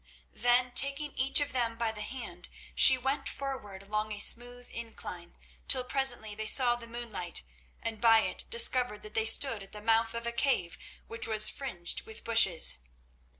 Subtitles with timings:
[0.33, 5.37] Then, taking each of them by the hand, she went forward along a smooth incline,
[5.67, 7.43] till presently they saw the moonlight,
[7.83, 11.49] and by it discovered that they stood at the mouth of a cave which was
[11.49, 12.79] fringed with bushes.